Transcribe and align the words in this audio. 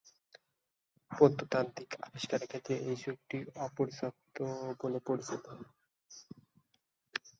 প্রত্নতাত্ত্বিক 1.11 1.89
আবিষ্কারের 2.07 2.47
ক্ষেত্রে 2.47 2.75
এই 2.81 2.97
যুগটি 3.03 3.37
অপর্যাপ্ত 3.59 4.37
বলে 4.81 4.99
পরিচিত। 5.07 5.45